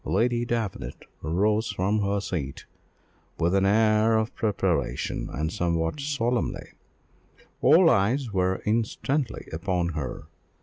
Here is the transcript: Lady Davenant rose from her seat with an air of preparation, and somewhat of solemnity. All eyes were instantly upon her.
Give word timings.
Lady 0.03 0.45
Davenant 0.45 1.05
rose 1.21 1.69
from 1.69 2.01
her 2.01 2.19
seat 2.19 2.65
with 3.37 3.53
an 3.53 3.67
air 3.67 4.17
of 4.17 4.33
preparation, 4.33 5.29
and 5.31 5.53
somewhat 5.53 5.99
of 5.99 5.99
solemnity. 5.99 6.71
All 7.61 7.87
eyes 7.87 8.33
were 8.33 8.63
instantly 8.65 9.47
upon 9.53 9.89
her. 9.89 10.23